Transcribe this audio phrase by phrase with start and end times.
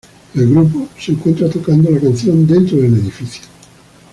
[0.33, 3.43] El grupo se encuentra tocando la canción dentro del edificio.